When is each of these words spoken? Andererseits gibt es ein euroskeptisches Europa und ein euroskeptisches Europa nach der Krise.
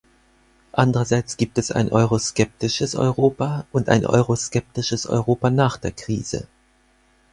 Andererseits 0.71 1.37
gibt 1.37 1.59
es 1.59 1.71
ein 1.71 1.89
euroskeptisches 1.91 2.95
Europa 2.95 3.67
und 3.71 3.87
ein 3.87 4.03
euroskeptisches 4.07 5.05
Europa 5.05 5.51
nach 5.51 5.77
der 5.77 5.91
Krise. 5.91 6.47